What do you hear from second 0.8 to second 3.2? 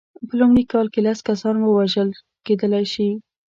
کې لس کسان وژل کېدلای شي.